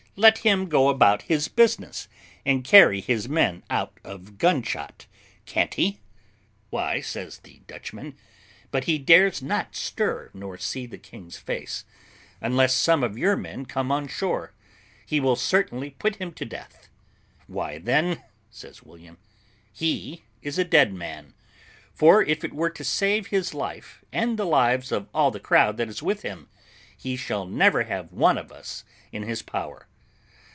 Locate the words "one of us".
28.11-28.83